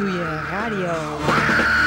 [0.00, 1.79] doe je radio.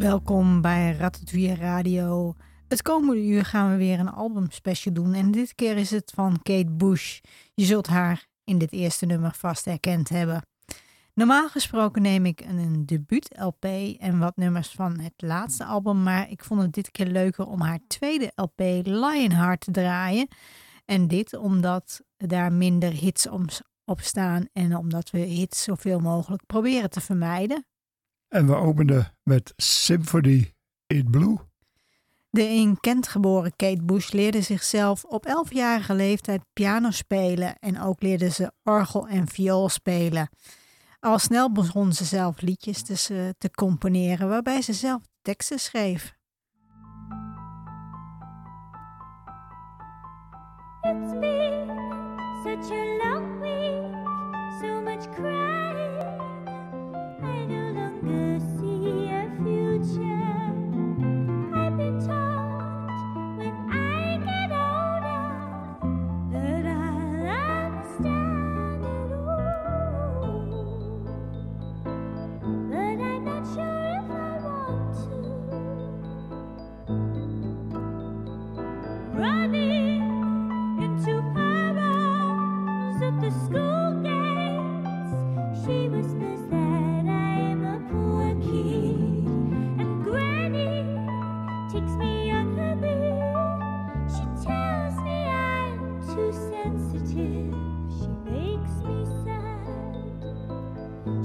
[0.00, 2.34] Welkom bij Ratatouille Radio.
[2.68, 6.42] Het komende uur gaan we weer een albumspecial doen en dit keer is het van
[6.42, 7.20] Kate Bush.
[7.54, 10.42] Je zult haar in dit eerste nummer vast herkend hebben.
[11.14, 13.64] Normaal gesproken neem ik een debuut-LP
[13.98, 17.60] en wat nummers van het laatste album, maar ik vond het dit keer leuker om
[17.60, 20.28] haar tweede LP Lionheart te draaien.
[20.84, 23.28] En dit omdat daar minder hits
[23.84, 27.64] op staan en omdat we hits zoveel mogelijk proberen te vermijden.
[28.30, 30.54] En we openden met Symphony
[30.86, 31.38] in Blue.
[32.30, 38.02] De in Kent geboren Kate Bush leerde zichzelf op 11-jarige leeftijd piano spelen en ook
[38.02, 40.28] leerde ze orgel en viool spelen.
[41.00, 42.82] Al snel begon ze zelf liedjes
[43.38, 46.14] te componeren, waarbij ze zelf teksten schreef.
[50.82, 51.68] It's been
[52.44, 52.89] such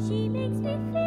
[0.07, 1.04] She makes me feel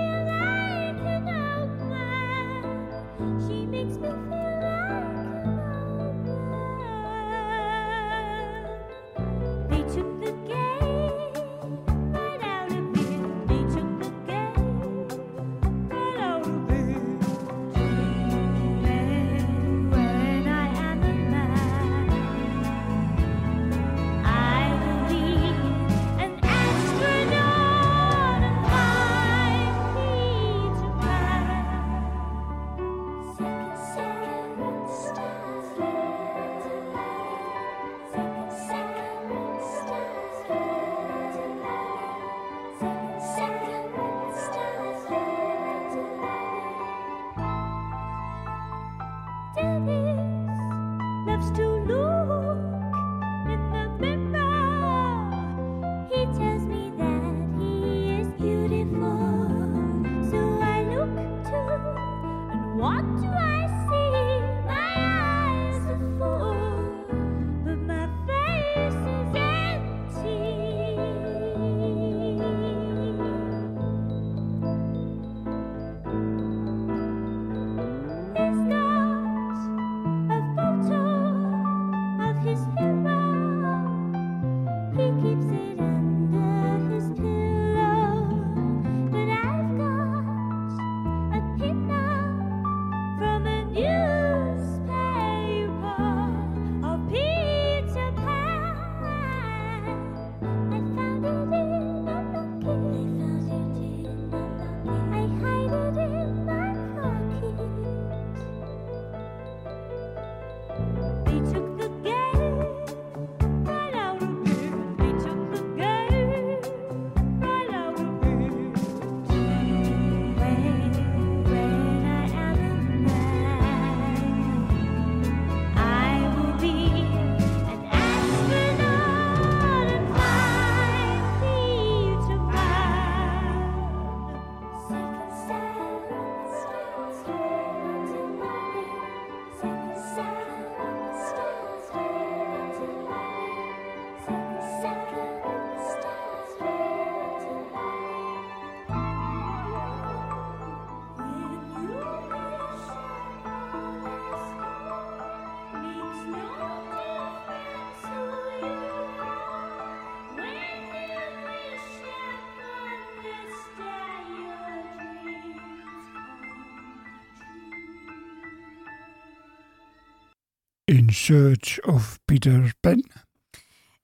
[171.09, 173.05] In Search of Peter Pan.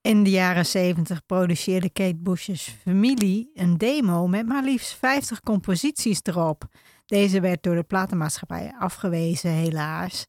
[0.00, 6.20] In de jaren 70 produceerde Kate Bush's familie een demo met maar liefst 50 composities
[6.22, 6.64] erop.
[7.06, 10.26] Deze werd door de platenmaatschappij afgewezen, helaas.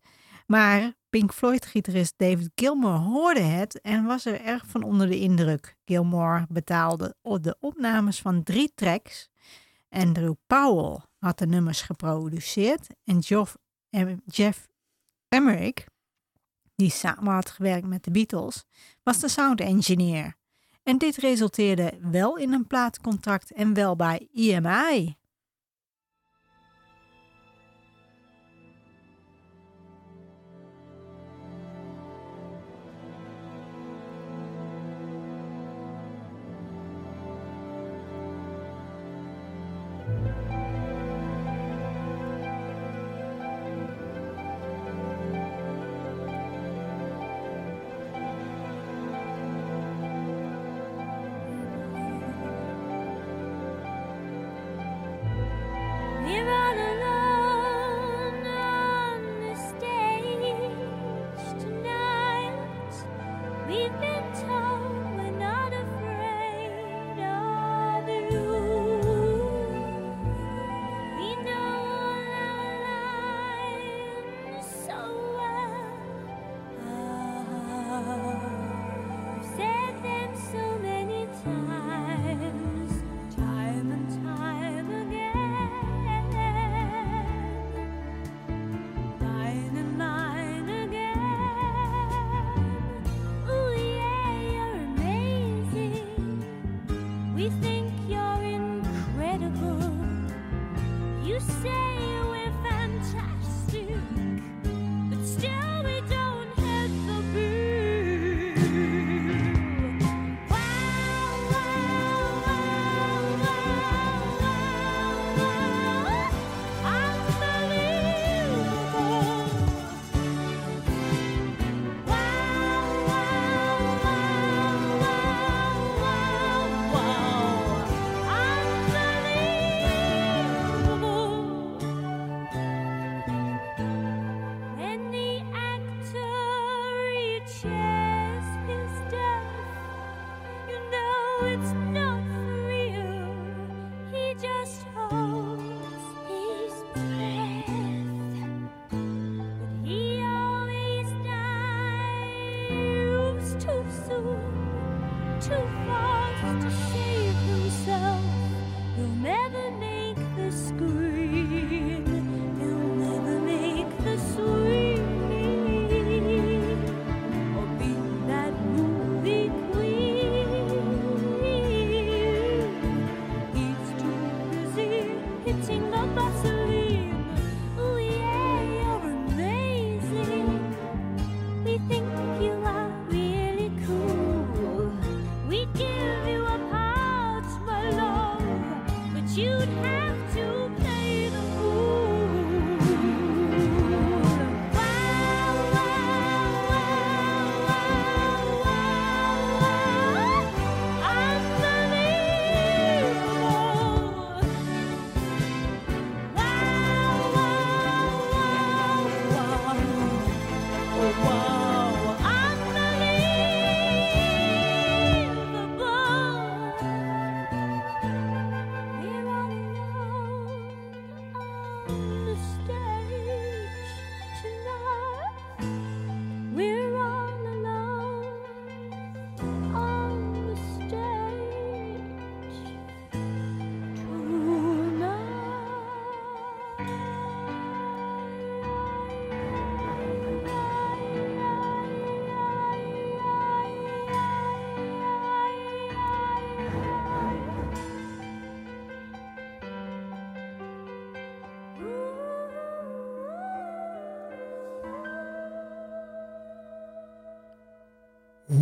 [0.48, 5.76] Maar Pink Floyd-gitarist David Gilmour hoorde het en was er erg van onder de indruk.
[5.86, 9.30] Gilmour betaalde de opnames van drie tracks.
[9.90, 13.58] Andrew Powell had de nummers geproduceerd en Geoff,
[13.90, 14.68] em- Jeff
[15.30, 15.86] Emmerich,
[16.76, 18.64] die samen had gewerkt met de Beatles,
[19.04, 20.36] was de sound engineer.
[20.84, 25.16] En dit resulteerde wel in een plaatcontract en wel bij EMI.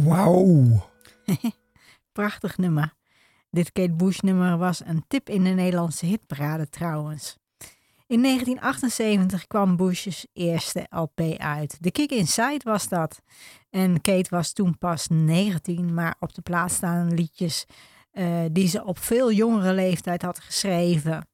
[0.04, 0.90] Wauw.
[2.12, 2.94] Prachtig nummer.
[3.50, 7.38] Dit Kate Bush nummer was een tip in de Nederlandse hitparade trouwens.
[8.08, 11.78] In 1978 kwam Bush's eerste LP uit.
[11.82, 13.22] The Kick Inside was dat.
[13.70, 17.66] En Kate was toen pas 19, maar op de plaats staan liedjes
[18.12, 21.28] eh, die ze op veel jongere leeftijd had geschreven.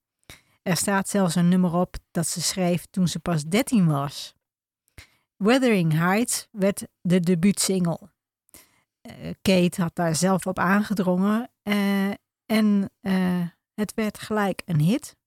[0.62, 4.36] Er staat zelfs een nummer op dat ze schreef toen ze pas 13 was.
[5.36, 8.00] Wuthering Heights werd de debuutsingle.
[9.10, 11.52] Eh, Kate had daar zelf op aangedrongen.
[11.62, 12.10] Eh,
[12.46, 13.42] en eh,
[13.74, 15.18] het werd gelijk een hit.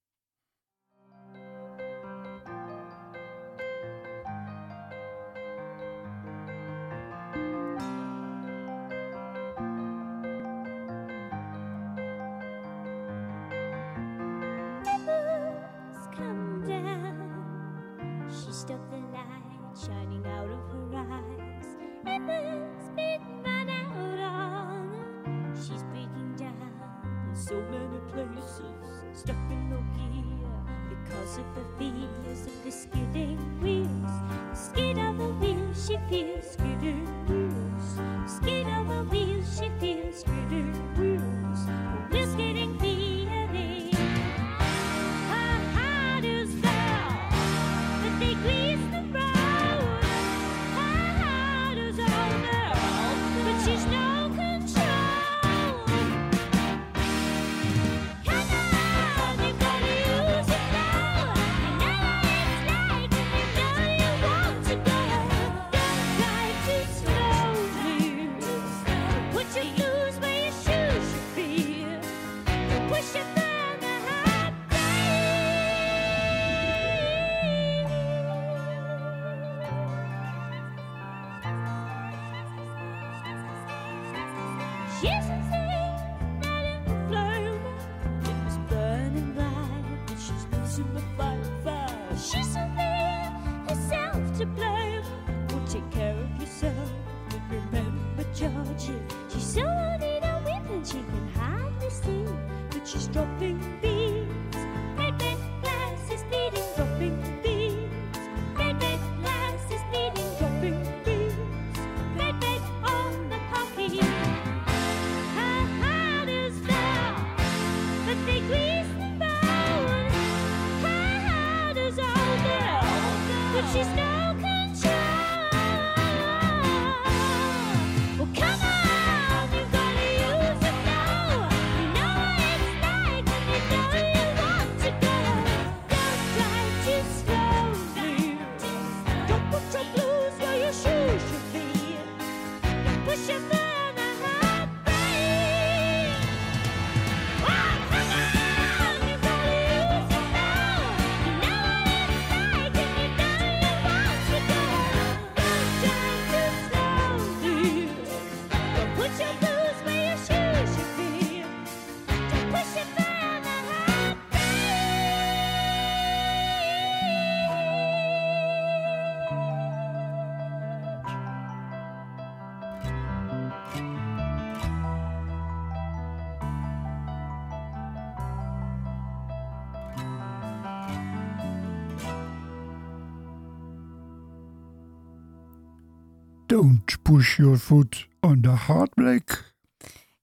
[187.12, 189.54] Push Your Foot on the Heartbreak.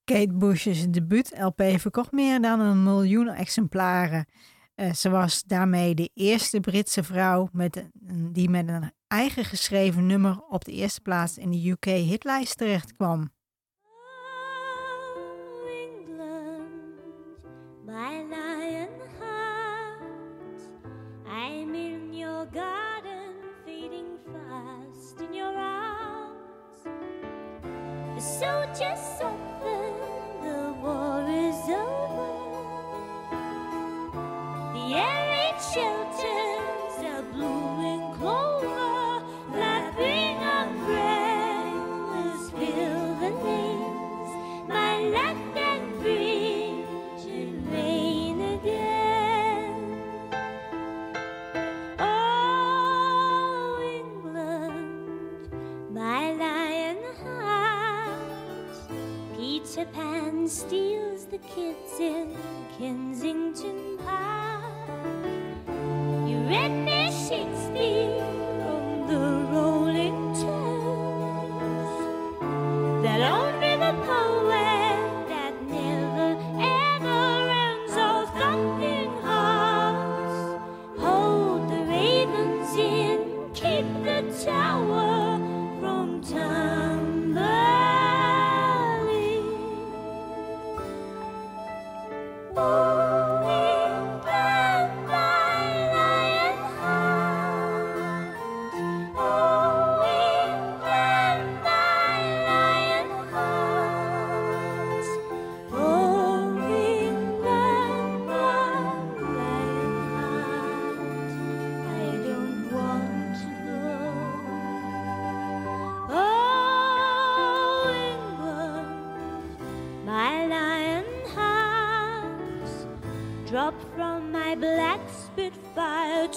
[0.04, 4.26] Kate Bush's debuut-LP verkocht meer dan een miljoen exemplaren.
[4.76, 7.90] Eh, ze was daarmee de eerste Britse vrouw met,
[8.32, 13.32] die met een eigen geschreven nummer op de eerste plaats in de UK-hitlijst terechtkwam.
[28.78, 29.19] just
[60.50, 62.36] steals the kids in
[62.80, 63.89] Kensington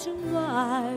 [0.05, 0.92] reason why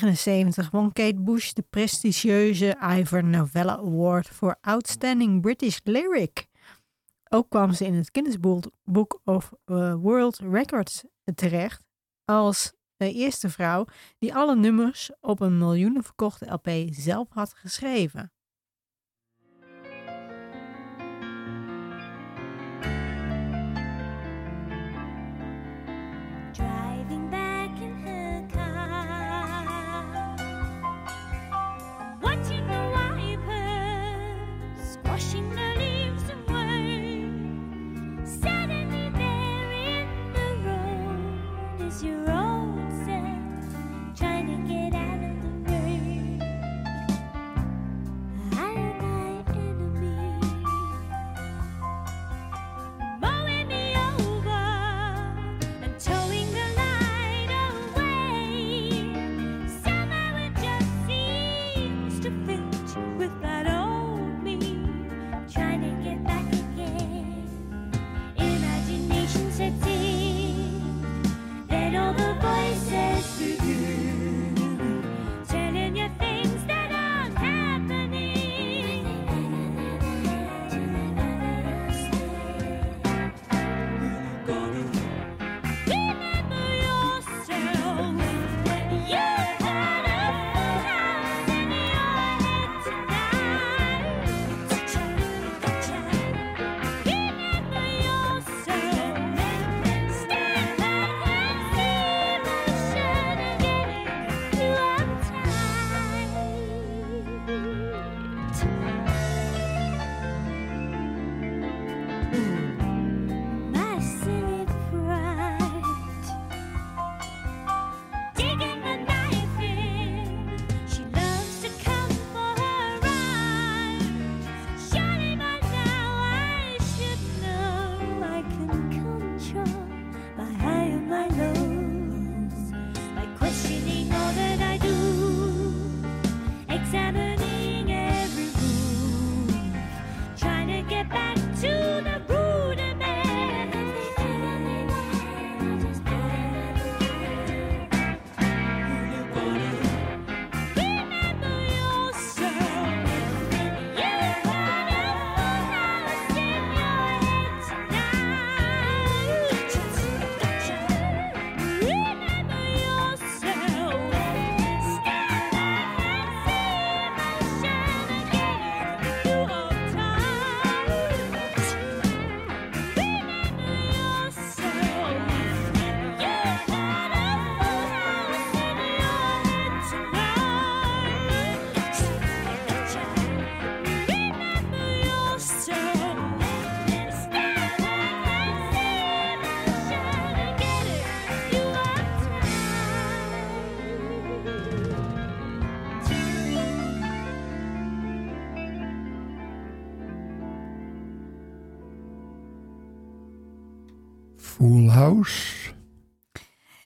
[0.00, 6.46] 1979 won Kate Bush de prestigieuze Ivor Novella Award voor Outstanding British Lyric.
[7.28, 8.40] Ook kwam ze in het Guinness
[8.84, 11.04] Book of eh, World Records
[11.34, 11.82] terecht
[12.24, 13.84] als de eerste vrouw
[14.18, 18.32] die alle nummers op een miljoenen verkochte LP zelf had geschreven.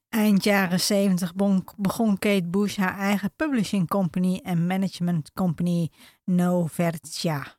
[0.09, 5.90] Eind jaren 70 bon- begon Kate Bush haar eigen publishing company en management company
[6.25, 7.59] Novertia.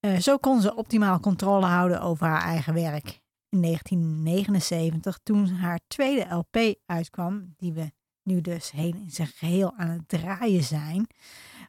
[0.00, 3.20] Eh, zo kon ze optimaal controle houden over haar eigen werk.
[3.48, 7.90] In 1979, toen haar tweede LP uitkwam, die we
[8.22, 11.06] nu dus heel in zijn geheel aan het draaien zijn,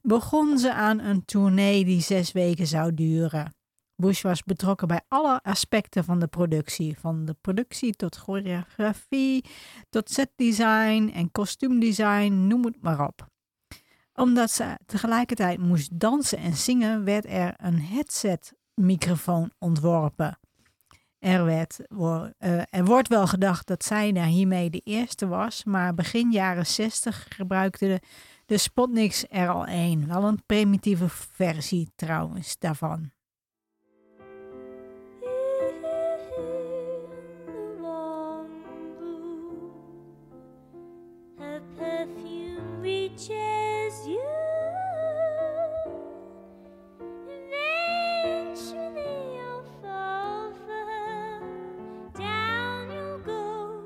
[0.01, 3.53] begon ze aan een tournee die zes weken zou duren.
[3.99, 9.45] Bush was betrokken bij alle aspecten van de productie, van de productie tot choreografie,
[9.89, 13.27] tot setdesign en kostuumdesign, noem het maar op.
[14.13, 20.39] Omdat ze tegelijkertijd moest dansen en zingen, werd er een headset-microfoon ontworpen.
[21.17, 21.79] Er, werd,
[22.37, 26.65] eh, er wordt wel gedacht dat zij daar hiermee de eerste was, maar begin jaren
[26.65, 28.01] 60 gebruikte de,
[28.45, 30.07] de Spotniks er al één.
[30.07, 33.11] Wel een primitieve versie trouwens daarvan.
[42.89, 44.25] Reaches you.
[47.37, 51.41] Eventually you'll fall for.
[52.17, 53.83] Down you'll go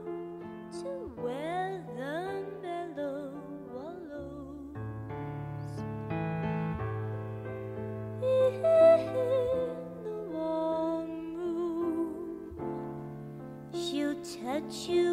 [0.81, 0.89] to
[1.21, 2.15] where the
[2.61, 3.33] mellow
[3.67, 4.75] wallows.
[8.21, 8.53] In
[10.05, 12.55] the warm room,
[13.73, 15.12] she'll touch you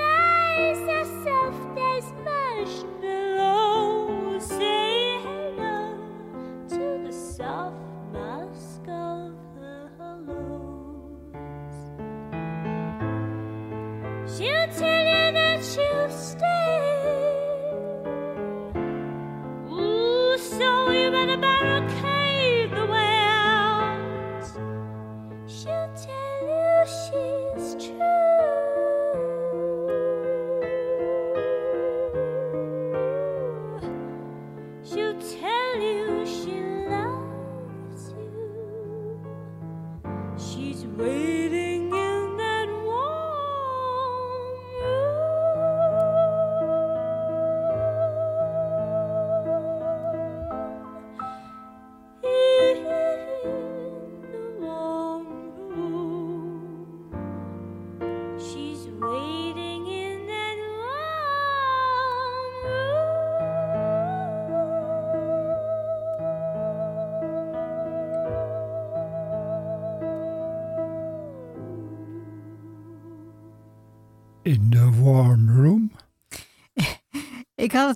[0.00, 2.99] surprise yourself, there's much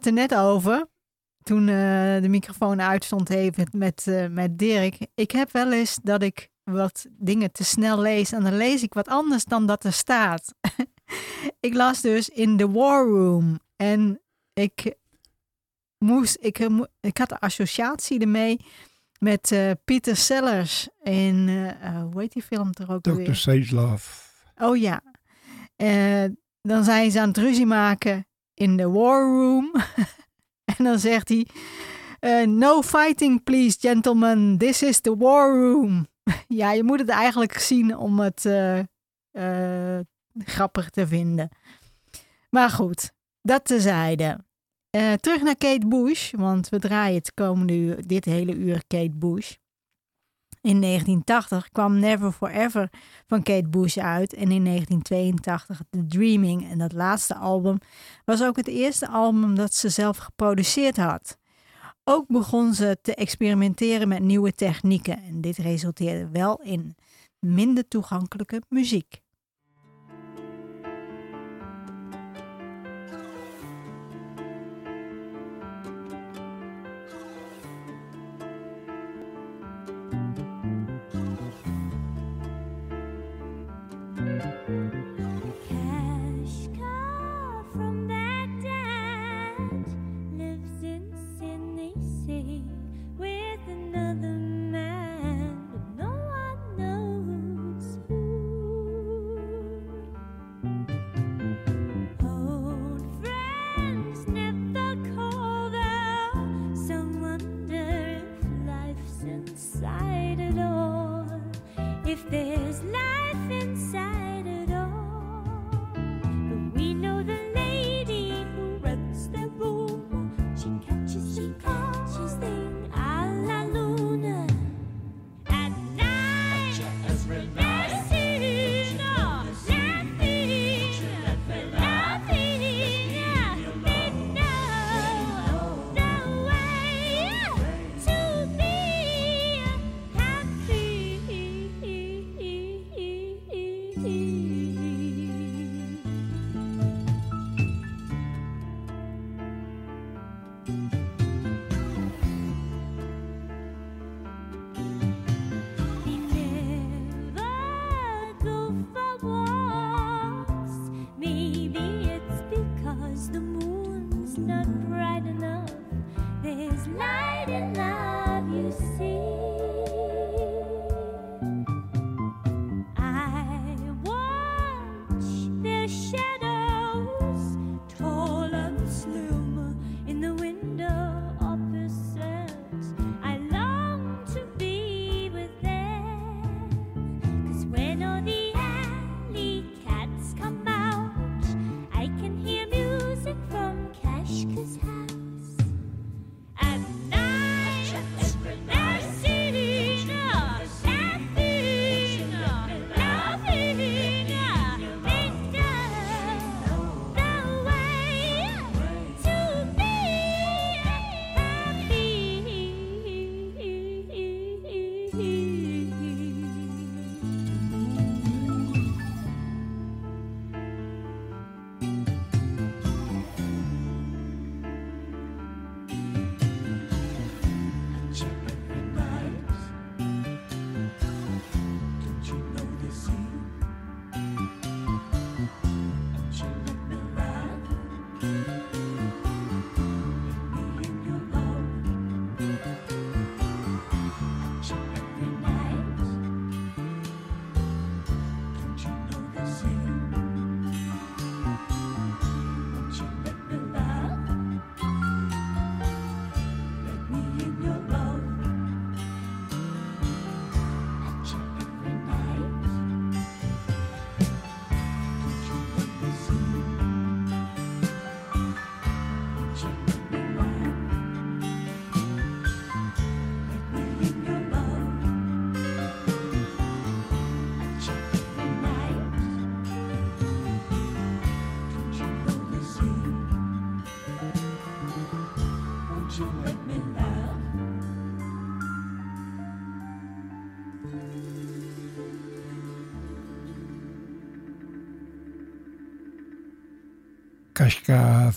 [0.05, 0.87] het er net over.
[1.43, 4.99] Toen eh, de microfoon uitstond even met, eh, met Dirk.
[5.15, 8.33] Ik heb wel eens dat ik wat dingen te snel lees.
[8.33, 10.55] En dan lees ik wat anders dan dat er staat.
[11.61, 13.61] ik las dus in the war room.
[13.77, 14.21] En
[14.53, 14.95] ik
[15.99, 18.61] moest, ik, eh, ik had de associatie ermee
[19.19, 21.49] met eh, Peter Sellers in,
[22.13, 23.15] hoe heet die film er ook Dr.
[23.15, 23.37] weer?
[23.37, 24.23] Sagelove.
[24.57, 25.03] Oh ja.
[26.63, 29.73] Dan zijn ze aan het ruzie maken in de war room.
[30.79, 31.47] en dan zegt hij:
[32.25, 34.59] Eh, no fighting, please, gentlemen.
[34.59, 36.07] This is the war room.
[36.49, 38.79] ja, je moet het eigenlijk zien om het eh,
[39.31, 40.01] eh,
[40.39, 41.49] grappig te vinden.
[42.51, 44.45] Maar goed, dat tezijde.
[45.21, 49.55] Terug naar Kate Bush, want we draaien het komende uur, dit hele uur Kate Bush.
[50.65, 52.91] In 1980 kwam Never Forever
[53.27, 56.71] van Kate Bush uit en in 1982 The Dreaming.
[56.71, 57.79] En dat laatste album
[58.25, 61.39] was ook het eerste album dat ze zelf geproduceerd had.
[62.05, 66.97] Ook begon ze te experimenteren met nieuwe technieken en dit resulteerde wel in
[67.39, 69.24] minder toegankelijke muziek.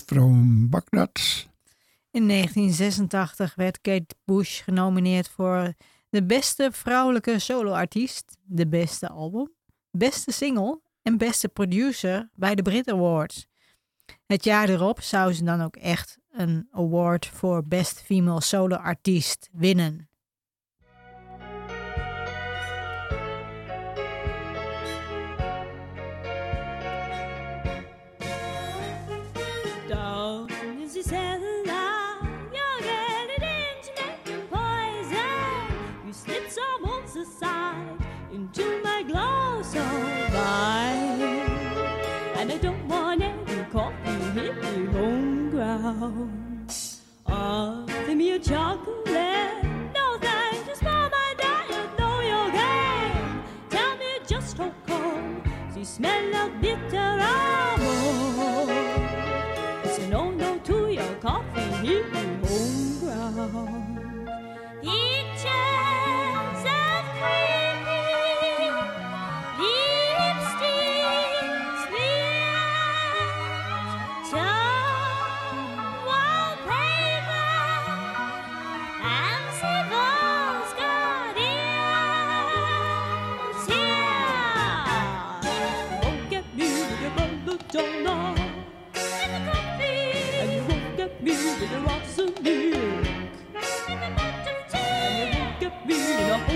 [0.06, 1.46] From Baghdad.
[2.10, 5.72] In 1986 werd Kate Bush genomineerd voor
[6.10, 9.52] de beste vrouwelijke soloartiest, de beste album,
[9.90, 13.46] beste single en beste producer bij de Brit Awards.
[14.26, 19.48] Het jaar erop zou ze dan ook echt een award voor Best Female Solo Artiest
[19.52, 20.07] winnen.
[45.82, 46.66] down.
[47.26, 49.62] Offer me a chocolate.
[49.94, 51.98] No thanks, just spoil my diet.
[51.98, 53.42] Know your game.
[53.70, 55.42] Tell me just how come
[55.76, 57.18] you smell of bitter.
[57.20, 57.67] Eye.
[96.18, 96.47] you know?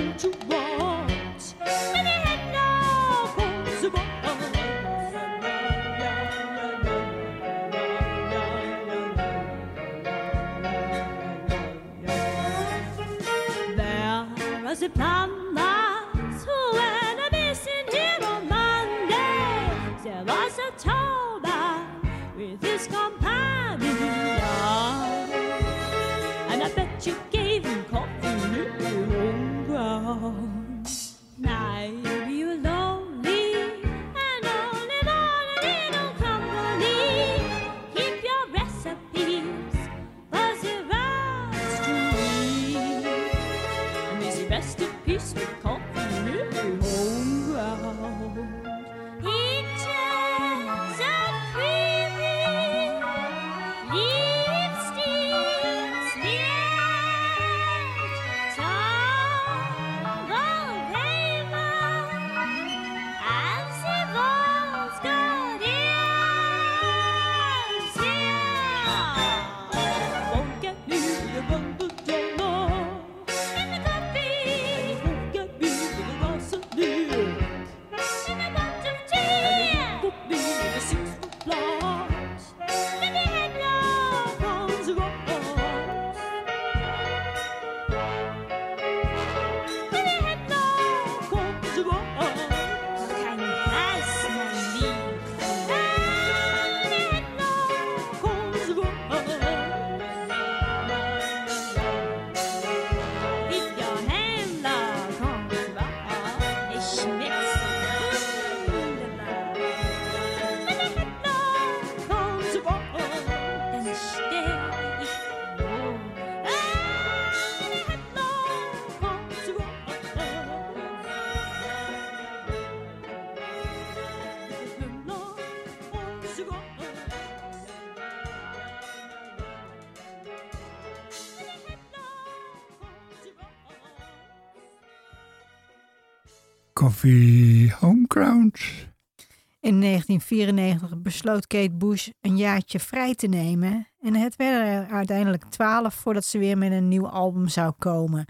[139.61, 143.89] In 1994 besloot Kate Bush een jaartje vrij te nemen.
[144.01, 148.25] En het werden er uiteindelijk twaalf voordat ze weer met een nieuw album zou komen.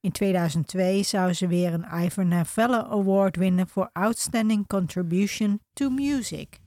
[0.00, 6.63] In 2002 zou ze weer een Ivor Novello Award winnen voor Outstanding Contribution to Music.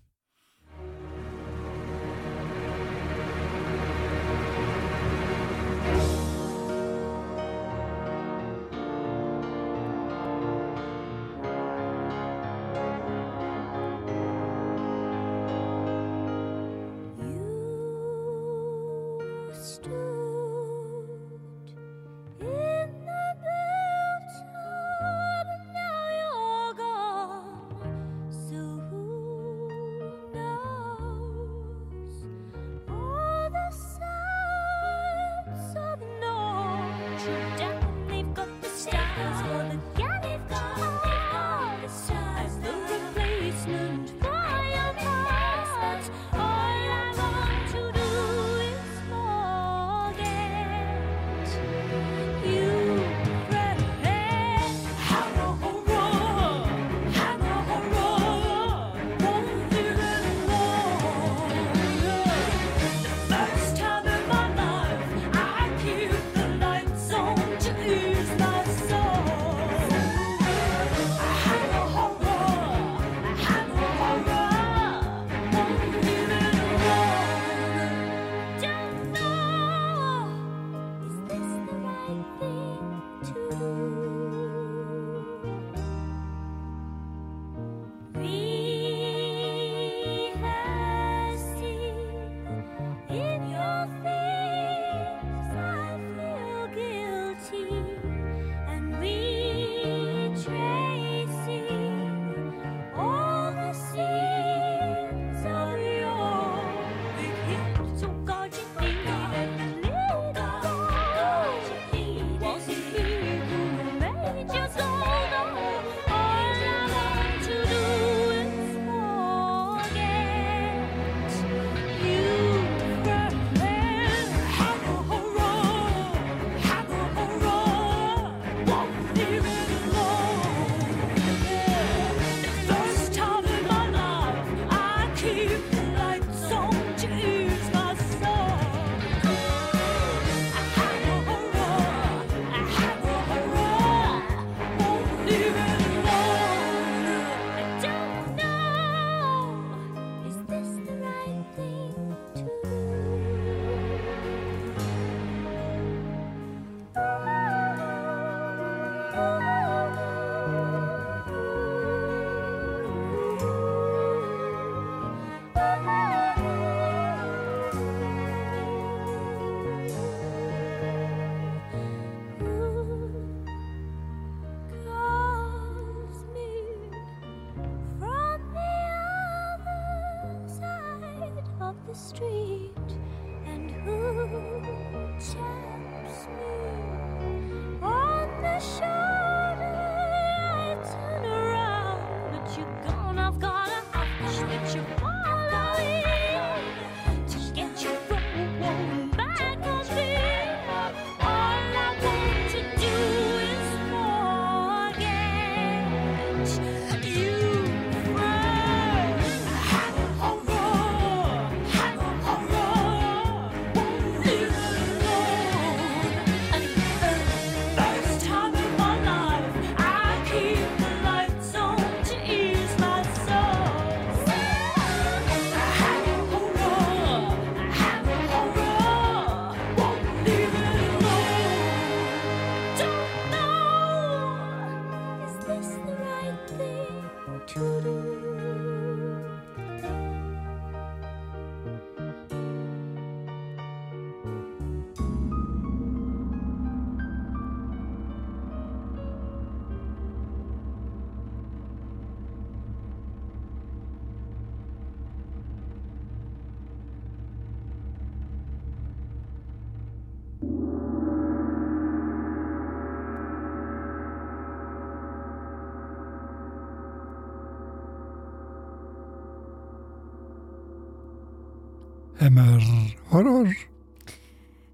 [273.08, 273.68] Horror.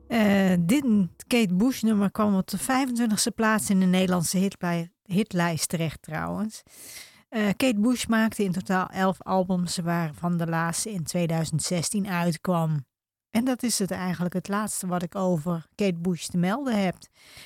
[0.07, 0.86] Eh, dit
[1.28, 6.64] Kate Bush nummer kwam op de 25e plaats in de Nederlandse hitlij- hitlijst terecht trouwens.
[7.30, 12.86] Eh, Kate Bush maakte in totaal 11 albums waarvan de laatste in 2016 uitkwam.
[13.32, 16.95] En dat is het eigenlijk het laatste wat ik over Kate Bush te melden heb.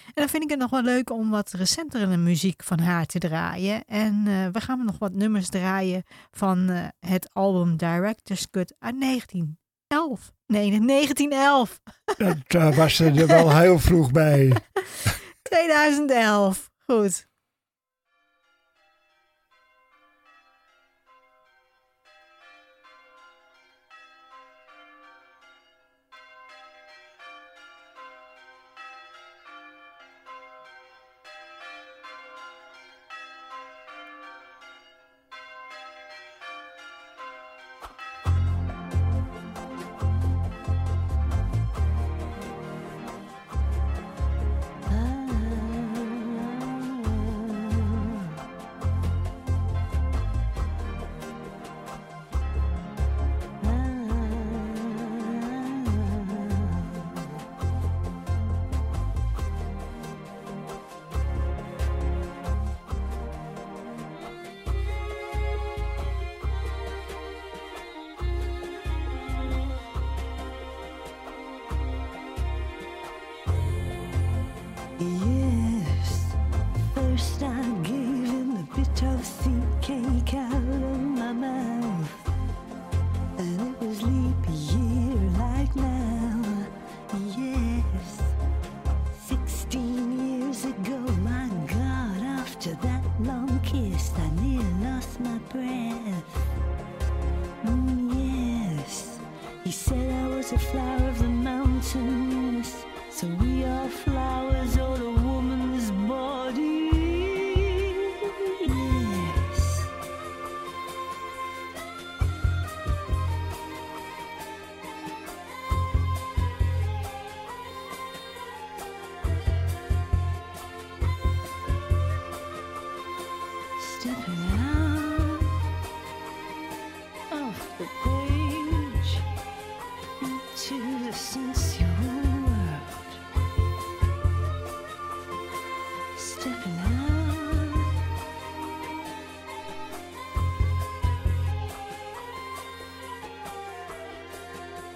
[0.05, 3.20] En dan vind ik het nog wel leuk om wat recentere muziek van haar te
[3.20, 3.86] draaien.
[3.86, 8.95] En eh, we gaan nog wat nummers draaien van het album Director's Cut uit
[9.88, 10.31] 1911.
[10.47, 11.79] Nee, 1911.
[12.17, 14.53] Dat eh, was ze er wel heel vroeg bij.
[15.41, 16.69] 2011.
[16.85, 17.27] Goed.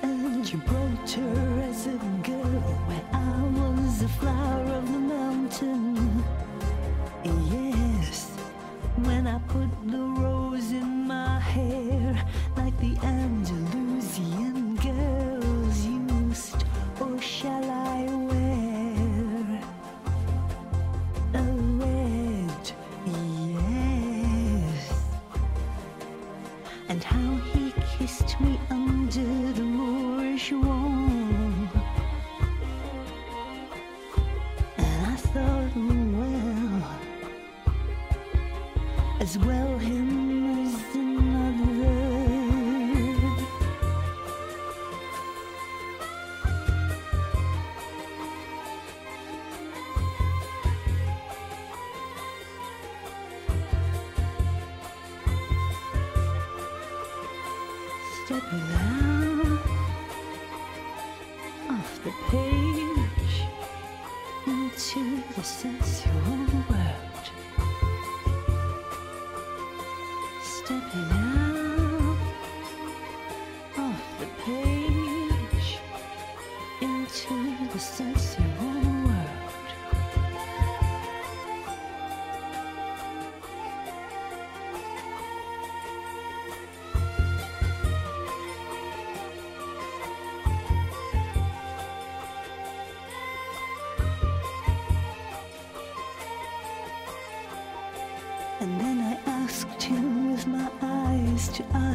[0.03, 4.40] And you brought her as a girl where I was a fly.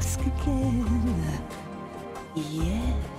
[0.07, 1.43] ask again.
[2.37, 3.16] Yes.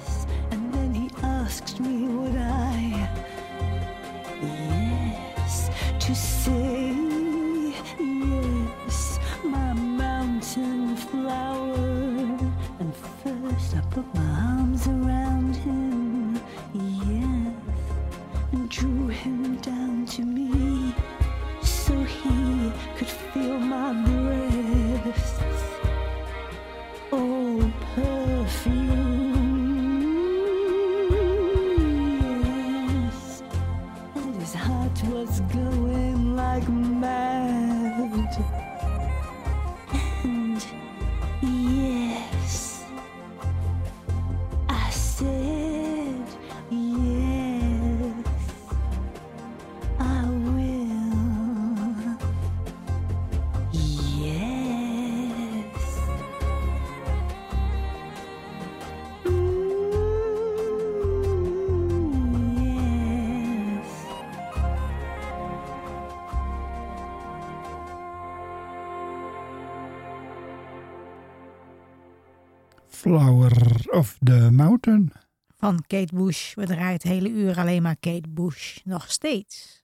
[73.07, 73.51] Flower
[73.91, 75.11] of the Mountain.
[75.57, 76.53] Van Kate Bush.
[76.55, 78.77] We draaien het hele uur alleen maar Kate Bush.
[78.83, 79.76] Nog steeds.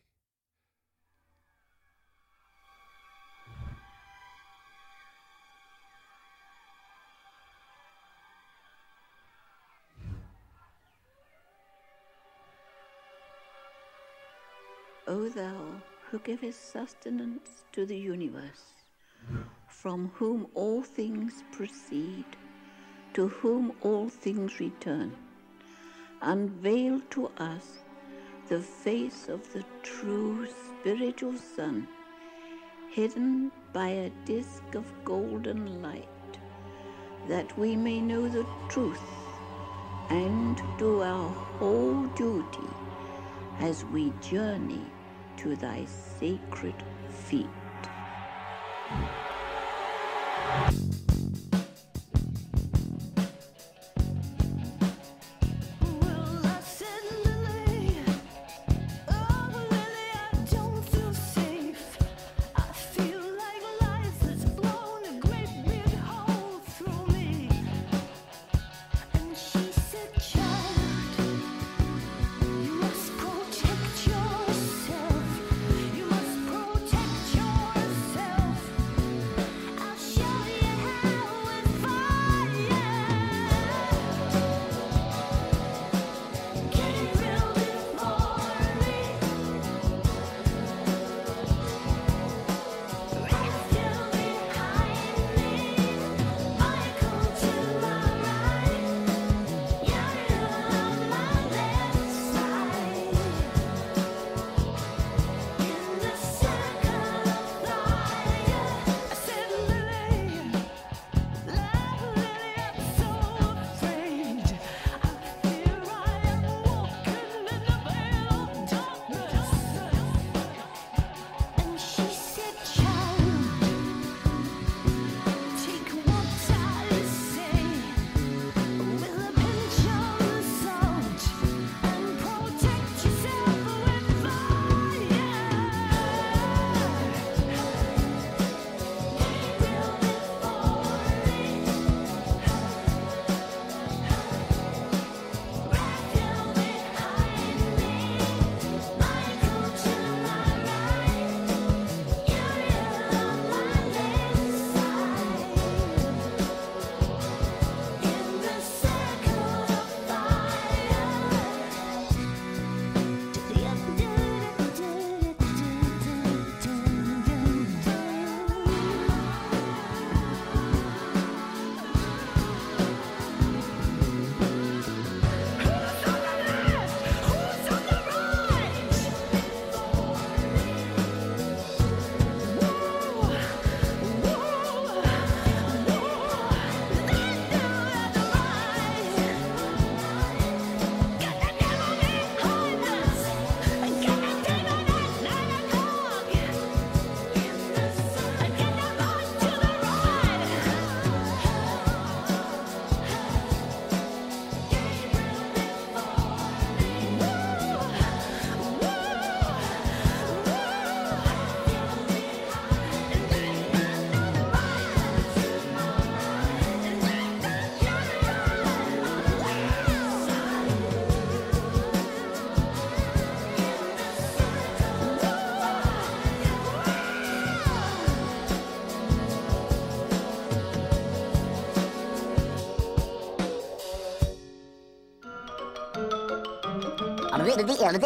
[15.11, 15.81] O thou
[16.11, 18.75] who givest sustenance to the universe,
[19.67, 22.25] from whom all things proceed,
[23.15, 25.17] to whom all things return,
[26.21, 27.79] unveil to us
[28.49, 31.87] the face of the true spiritual sun,
[32.91, 36.37] hidden by a disk of golden light,
[37.27, 39.09] that we may know the truth
[40.11, 42.69] and do our whole duty
[43.59, 44.85] as we journey
[45.39, 45.85] to thy
[46.19, 46.75] sacred
[47.09, 47.47] feet.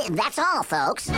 [0.09, 1.09] That's all, folks.